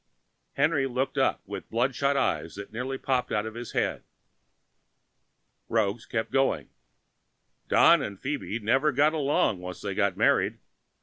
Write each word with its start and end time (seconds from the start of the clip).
Henry 0.53 0.87
looked 0.87 1.15
up 1.19 1.43
with 1.45 1.69
bloodshot 1.69 2.17
eyes 2.17 2.57
nearly 2.71 2.97
popping 2.97 3.37
out 3.37 3.45
of 3.45 3.53
his 3.53 3.73
head. 3.73 4.03
Roggs 5.69 6.07
kept 6.07 6.31
going. 6.31 6.71
"Don 7.67 8.01
and 8.01 8.19
Phoebe 8.19 8.57
never 8.57 8.91
got 8.91 9.13
along 9.13 9.59
once 9.59 9.81
they 9.81 9.93
were 9.93 10.11
married. 10.15 10.57